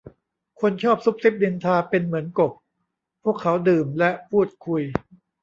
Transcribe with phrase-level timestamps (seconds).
[0.59, 2.51] คนชอบซุบซิบนินทาเป็นเหมือนกบ
[3.23, 4.83] พวกเขาดื่มและพูดคุย